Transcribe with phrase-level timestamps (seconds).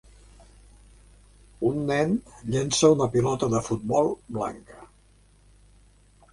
[1.69, 2.15] Un nen
[2.55, 4.83] llença una pilota de futbol blanca.